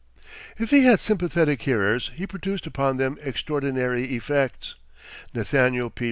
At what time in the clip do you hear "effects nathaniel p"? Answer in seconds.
4.15-5.99